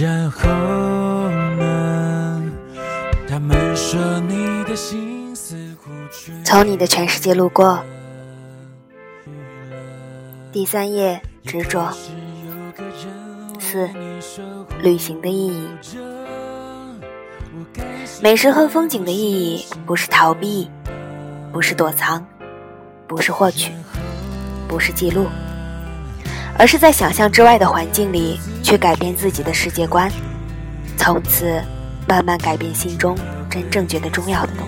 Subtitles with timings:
[0.00, 0.48] 然后
[1.56, 2.40] 呢？
[3.28, 3.98] 他们说
[4.28, 5.90] 你的心似乎
[6.44, 7.82] 从你的全世界路过。
[10.52, 11.92] 第三页，执着。
[13.58, 13.90] 四，
[14.82, 15.68] 旅行的意义。
[18.22, 20.70] 美食和风景的意义，不是逃避，
[21.52, 22.24] 不是躲藏，
[23.08, 23.72] 不是获取，
[24.68, 25.26] 不是记录，
[26.58, 30.10] 而是在想象之外的环境里，去改变自己的世界观，
[30.96, 31.62] 从此
[32.06, 33.16] 慢慢改变心中
[33.48, 34.66] 真正觉得重要的东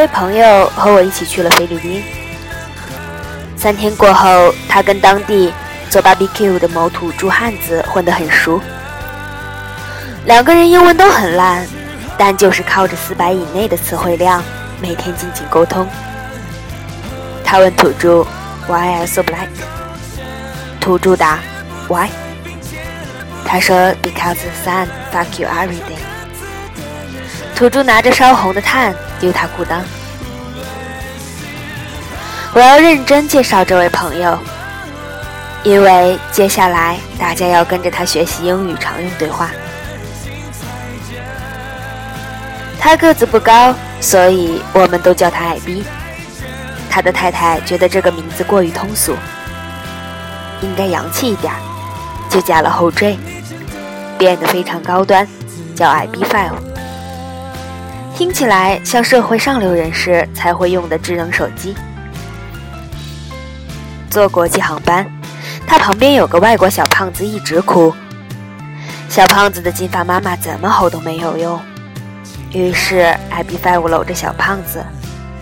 [0.00, 2.02] 位朋友和我一起去了菲律宾。
[3.54, 5.52] 三天过后，他跟当地
[5.90, 8.58] 做 BBQ 的某土著汉子混得很熟。
[10.24, 11.66] 两个人英文都很烂，
[12.16, 14.42] 但就是靠着四百以内的词汇量，
[14.80, 15.86] 每天进行沟通。
[17.44, 18.24] 他问土著
[18.66, 19.48] “Why are you so black？”
[20.80, 21.40] 土著答
[21.88, 22.08] “Why？”
[23.44, 26.00] 他说 “Because the sun fuck you everyday。”
[27.60, 29.82] 土著拿着烧红的炭丢他裤裆。
[32.54, 34.38] 我要认真介绍这位朋友，
[35.62, 39.50] 因为接下来大家要跟着他学习英语常用对话。
[42.80, 45.84] 他个子不高，所以我们都叫他矮逼。
[46.88, 49.14] 他的太太觉得这个名字过于通俗，
[50.62, 51.52] 应该洋气一点，
[52.30, 53.18] 就加了后缀，
[54.16, 55.28] 变得非常高端，
[55.76, 56.69] 叫矮逼 Five。
[58.20, 61.74] 听起来像社会上流人士才会用的智能手机。
[64.10, 65.10] 坐国际航班，
[65.66, 67.90] 他旁边有个外国小胖子一直哭。
[69.08, 71.58] 小胖子的金发妈妈怎么吼都没有用，
[72.52, 74.84] 于是艾比 five 搂着小胖子，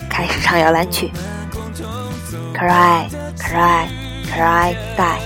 [0.08, 1.10] 开始唱摇篮曲
[2.54, 3.88] ，cry cry
[4.32, 5.18] cry die。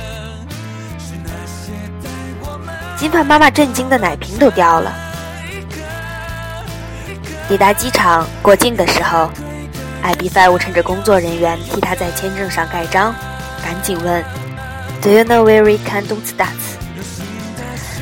[2.96, 5.01] 金发妈妈震惊的奶瓶都掉了。
[7.52, 9.30] 抵达机场过境的时候
[10.02, 13.14] ，，Ib5 趁着工作人员替他在签证上盖章。
[13.62, 14.24] 赶紧问
[15.02, 16.48] ，Do you know where we can do that？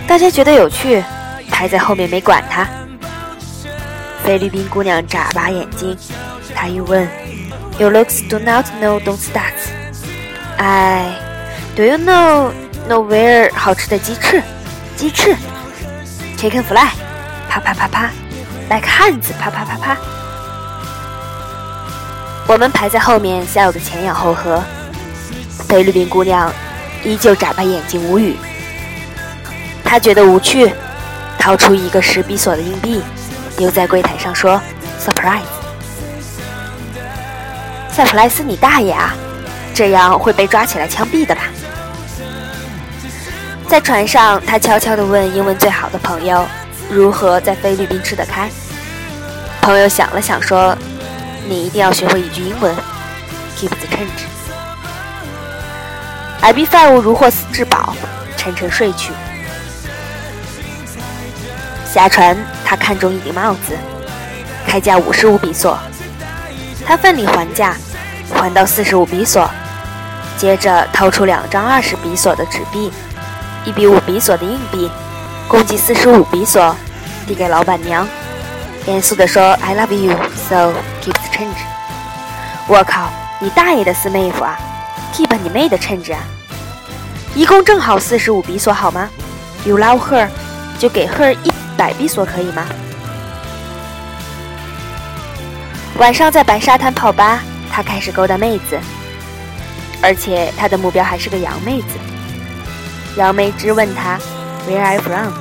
[0.06, 1.03] 大家觉得有趣，
[1.50, 2.65] 排在后面没管他。
[4.22, 5.99] 菲律宾姑娘眨巴眼睛，
[6.55, 7.09] 她又问
[7.77, 9.55] ，You looks do not know don't start。
[10.59, 11.12] 哎
[11.75, 12.53] ，Do you know
[12.89, 14.41] know where 好吃的鸡翅？
[14.97, 15.34] 鸡翅
[16.39, 16.89] ，Chicken fly，
[17.49, 18.10] 啪啪啪啪
[18.70, 19.97] ，like 汉子，啪啪啪啪。
[22.47, 24.62] 我们排在后面，笑得前仰后合。
[25.69, 26.50] 菲律宾姑娘
[27.04, 28.36] 依旧眨巴眼睛，无语。
[29.84, 30.72] 她觉得无趣，
[31.38, 33.03] 掏出一个十比索的硬币，
[33.56, 34.60] 丢在柜台上说
[34.98, 35.42] ：“surprise。”
[37.92, 39.14] 塞普莱斯，你大爷啊！
[39.75, 41.42] 这样会被抓起来枪毙的吧？
[43.69, 46.44] 在船上，他悄悄地问英文最好的朋友
[46.91, 48.51] ：“如何在菲律宾吃得开？”
[49.62, 50.77] 朋友想了想说
[51.49, 52.75] ：“你一定要学会一句英文
[53.56, 54.27] ，keep the change。”
[56.43, 57.95] IB Five 如获至宝，
[58.37, 59.12] 沉沉睡去。
[61.93, 63.77] 下船，他看中一顶帽子，
[64.67, 65.78] 开价五十五比索。
[66.87, 67.77] 他奋力还价，
[68.33, 69.51] 还到四十五比索。
[70.39, 72.91] 接着掏出两张二十比索的纸币，
[73.66, 74.91] 一比五比索的硬币，
[75.50, 76.72] 共计四十五比索，
[77.26, 78.06] 递给老板娘，
[78.86, 80.16] 严肃地说：“I love you,
[80.48, 81.58] so keep the change。”
[82.68, 83.10] 我靠，
[83.41, 84.56] 你大爷的四妹夫啊
[85.12, 86.20] ！keep 你妹的 change 啊！
[87.34, 89.10] 一共正好四十五比索，好吗
[89.64, 90.28] ？You love her，
[90.78, 92.64] 就给 her 一百比索，可以吗？
[95.98, 97.41] 晚上在白沙滩泡吧，
[97.72, 98.78] 他开始勾搭妹子，
[100.00, 101.98] 而且他的目标还是个洋妹子。
[103.16, 104.16] 杨梅枝问他
[104.71, 105.33] Where I from？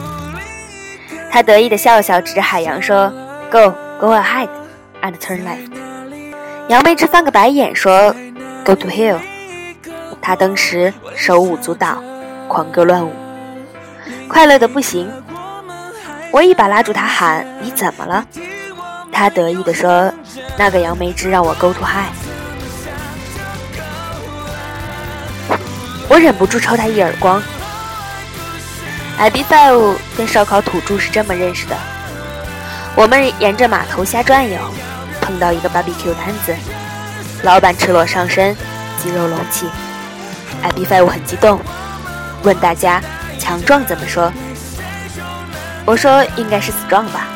[1.31, 3.13] 他得意的笑笑，指着海洋说
[3.51, 4.49] ：“Go, go ahead
[5.03, 5.69] and turn left。”
[6.67, 8.15] 杨梅直翻个白眼说
[8.65, 9.19] ：“Go to hell。”
[10.19, 12.01] 他当时手舞足蹈，
[12.47, 13.13] 狂歌乱舞，
[14.27, 15.07] 快乐的不行。
[16.31, 18.25] 我一把拉住他喊：“你怎么了？”
[19.13, 20.11] 他得意的说
[20.57, 22.09] ：“那个杨梅枝让我 go to high。”
[26.09, 27.39] 我忍不住抽他一耳光，
[29.19, 31.75] IB Five 跟烧烤土著是这么认识的。
[32.95, 34.57] 我们沿着码头瞎转悠，
[35.19, 36.55] 碰到一个 BBQ 摊子，
[37.43, 38.55] 老板赤裸上身，
[38.97, 39.67] 肌肉隆起。
[40.63, 41.59] IB Five 很激动，
[42.43, 43.01] 问大家
[43.37, 44.31] 强壮怎么说？
[45.85, 47.27] 我说应该是 strong 吧。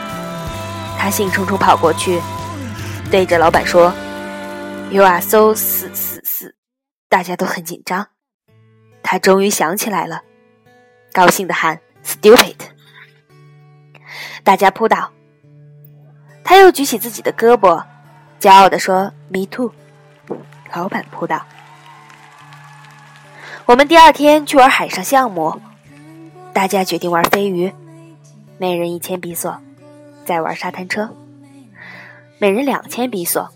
[0.97, 2.21] 他兴冲冲跑过去，
[3.11, 3.93] 对着老板说
[4.89, 6.55] ：“You are so 死死死！”
[7.09, 8.07] 大家都很紧张。
[9.03, 10.21] 他终于想起来了，
[11.13, 12.55] 高兴的喊：“Stupid！”
[14.43, 15.11] 大家扑倒。
[16.43, 17.81] 他又举起自己的胳膊，
[18.39, 19.71] 骄傲地说：“Me too！”
[20.73, 21.45] 老板扑倒。
[23.65, 25.61] 我们第二天去玩海上项目，
[26.51, 27.71] 大家决定玩飞鱼，
[28.57, 29.53] 每人一千比索；
[30.25, 31.09] 再玩沙滩车，
[32.39, 33.47] 每人两千比索。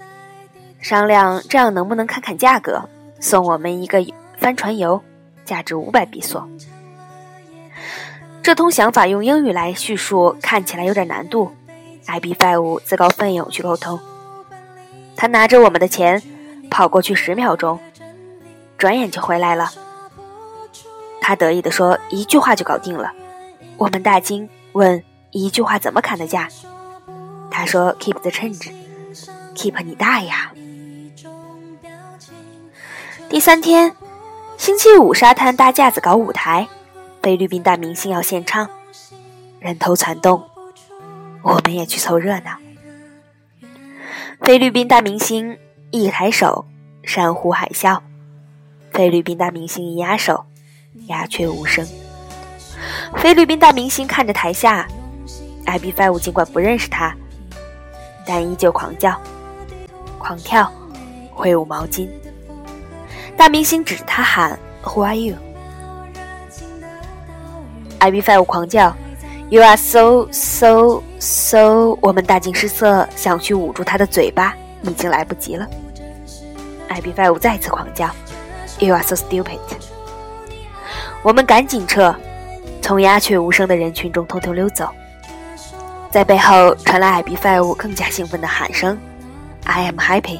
[0.80, 2.88] 商量这样能不能看看价格，
[3.20, 4.06] 送我们一个
[4.38, 5.04] 帆船游。
[5.44, 6.46] 价值五百比索。
[8.48, 11.52] 这通想法用英语来叙述看起来有点难度。
[12.06, 14.00] IB Five 自告奋勇去沟通。
[15.18, 16.24] 他拿着我们的钱
[16.72, 17.78] 跑过去十秒钟，
[18.78, 19.70] 转眼就回来了。
[21.20, 23.12] 他得意地说：“一句话就搞定了。”
[23.76, 26.48] 我们大惊，问：“一句话怎么砍的价？”
[27.52, 28.72] 他说：“Keep the change。
[29.56, 30.54] ”Keep 你大呀！
[33.28, 33.94] 第三天。
[34.56, 36.66] 星期五，沙滩搭架子搞舞台，
[37.28, 38.70] 菲律宾大明星要献唱，
[39.60, 40.42] 人头攒动，
[41.42, 42.58] 我们也去凑热闹。
[44.40, 45.58] 菲律宾大明星
[45.92, 46.66] 一抬手，
[47.04, 48.00] 山呼海啸；
[48.94, 50.46] 菲律宾大明星一压手，
[51.08, 51.86] 鸦雀无声。
[53.18, 54.88] 菲律宾大明星看着台下
[55.66, 57.14] ，IB Five 尽管不认识他，
[58.26, 59.20] 但依旧狂叫、
[60.18, 60.72] 狂跳、
[61.34, 62.08] 挥舞毛巾。
[63.36, 65.36] 大明星指着他喊：“Who are you？”
[68.00, 68.96] IB Five 狂叫
[69.50, 75.68] ：“You are so so so！” 我们大惊失色，想去捂住他的嘴巴，已经来不及了。
[76.90, 78.10] IB Five 再次狂叫
[78.80, 79.60] ：“You are so stupid！”
[81.24, 82.16] 我们赶紧撤，
[82.82, 84.90] 从鸦雀无声的人群中偷偷溜走。
[86.12, 88.98] 在背后传来 IB Five 更加兴奋的喊声
[89.66, 90.40] ：“I am happy!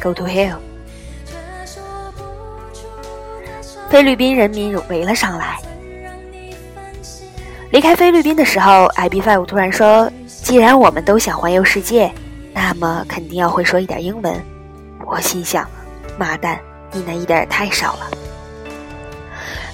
[0.00, 0.56] Go to hell!”
[3.90, 5.58] 菲律宾人民围了上来。
[7.72, 12.12] 离开菲律宾的时候，IB Five 突然说：“既然我们都想环游世界，
[12.52, 14.38] 那么肯定要会说一点英文。”
[15.06, 15.66] 我心想
[16.18, 16.60] ：“妈蛋，
[16.92, 18.10] 你那一点也太少了。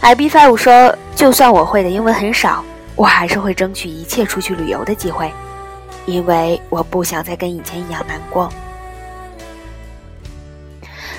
[0.02, 2.64] ”IB Five 说：“就算我会的英文很少，
[2.94, 5.32] 我还是会争取一切出去旅游的机会，
[6.06, 8.48] 因为我不想再跟以前一样难过。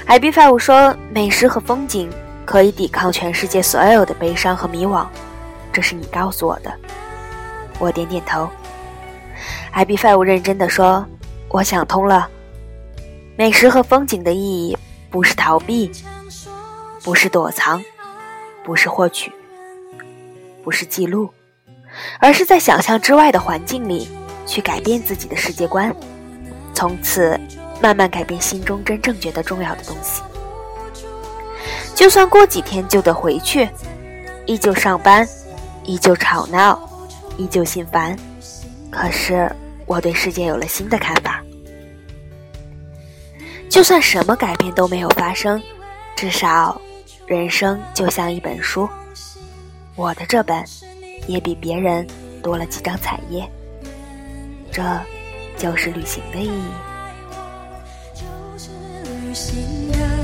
[0.08, 2.10] ”IB Five 说：“美食和风景。”
[2.46, 5.06] 可以抵抗全世界所有的悲伤和迷惘，
[5.72, 6.74] 这是你告诉我的。
[7.80, 8.50] 我点点头。
[9.74, 11.06] IB Five 认真的说
[11.50, 12.30] ：“我想通了，
[13.38, 14.78] 美食和风景的意义
[15.10, 15.92] 不是逃避，
[17.04, 17.82] 不是躲藏，
[18.64, 19.32] 不是获取，
[20.64, 21.30] 不是记录，
[22.20, 24.10] 而是在想象之外的环境里
[24.46, 25.96] 去改变自己的世界观，
[26.74, 27.40] 从此
[27.82, 30.22] 慢慢改变心中真正觉得重要的东西。”
[31.96, 33.70] 就算过几天就得回去，
[34.46, 35.28] 依旧上班，
[35.84, 36.80] 依旧吵闹
[37.38, 38.18] 依旧心烦。
[38.92, 39.52] 可是
[39.86, 41.44] 我对世界有了新的看法。
[43.70, 45.62] 就算什么改变都没有发生
[46.16, 46.82] 至少
[47.28, 48.90] 人生就像一本书
[49.96, 50.66] 我的这本
[51.28, 52.06] 也比别人
[52.42, 53.48] 多了几张彩页。
[54.72, 54.82] 这
[55.58, 56.72] 就是旅行的意义。
[58.14, 58.70] 就是
[59.28, 60.19] 旅行的